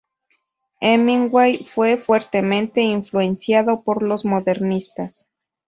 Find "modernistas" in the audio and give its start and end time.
4.25-5.27